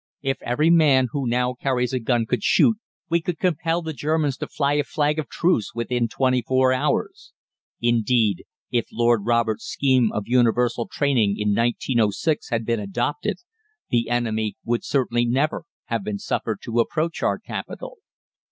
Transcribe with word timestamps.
If 0.23 0.41
every 0.41 0.71
man 0.71 1.09
who 1.11 1.27
now 1.27 1.53
carries 1.53 1.93
a 1.93 1.99
gun 1.99 2.25
could 2.25 2.41
shoot, 2.41 2.77
we 3.07 3.21
could 3.21 3.37
compel 3.37 3.83
the 3.83 3.93
Germans 3.93 4.35
to 4.37 4.47
fly 4.47 4.73
a 4.73 4.83
flag 4.83 5.19
of 5.19 5.29
truce 5.29 5.73
within 5.75 6.07
twenty 6.07 6.41
four 6.41 6.73
hours. 6.73 7.33
Indeed, 7.81 8.45
if 8.71 8.87
Lord 8.91 9.27
Roberts' 9.27 9.65
scheme 9.67 10.11
of 10.11 10.23
universal 10.25 10.87
training 10.87 11.37
in 11.37 11.49
1906 11.49 12.49
had 12.49 12.65
been 12.65 12.79
adopted, 12.79 13.37
the 13.91 14.09
enemy 14.09 14.55
would 14.65 14.83
certainly 14.83 15.23
never 15.25 15.65
have 15.85 16.03
been 16.03 16.17
suffered 16.17 16.61
to 16.63 16.79
approach 16.79 17.21
our 17.21 17.37
capital. 17.37 17.99